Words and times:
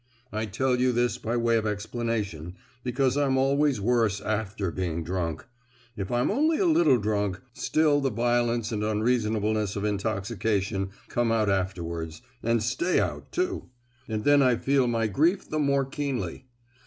—I 0.31 0.47
tell 0.47 0.77
you 0.79 0.91
this 0.91 1.19
by 1.19 1.37
way 1.37 1.57
of 1.57 1.67
explanation, 1.67 2.55
because 2.83 3.15
I'm 3.17 3.37
always 3.37 3.79
worse 3.79 4.19
after 4.19 4.71
being 4.71 5.03
drunk! 5.03 5.45
If 5.95 6.09
I'm 6.11 6.31
only 6.31 6.57
a 6.57 6.65
little 6.65 6.97
drunk, 6.97 7.39
still 7.53 8.01
the 8.01 8.09
violence 8.09 8.71
and 8.71 8.83
unreasonableness 8.83 9.75
of 9.75 9.85
intoxication 9.85 10.89
come 11.07 11.31
out 11.31 11.51
afterwards, 11.51 12.23
and 12.41 12.63
stay 12.63 12.99
out 12.99 13.31
too; 13.31 13.69
and 14.07 14.23
then 14.23 14.41
I 14.41 14.55
feel 14.55 14.87
my 14.87 15.05
grief 15.05 15.47
the 15.47 15.59
more 15.59 15.85
keenly. 15.85 16.47